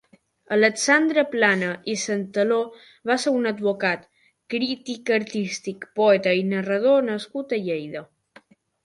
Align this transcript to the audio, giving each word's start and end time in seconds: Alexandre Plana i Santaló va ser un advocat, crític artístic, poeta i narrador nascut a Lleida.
Alexandre 0.55 1.23
Plana 1.33 1.67
i 1.91 1.93
Santaló 2.03 2.57
va 3.09 3.17
ser 3.23 3.33
un 3.41 3.45
advocat, 3.49 4.07
crític 4.55 5.13
artístic, 5.19 5.85
poeta 6.01 6.35
i 6.39 6.43
narrador 6.55 7.07
nascut 7.11 7.55
a 7.59 7.61
Lleida. 7.69 8.03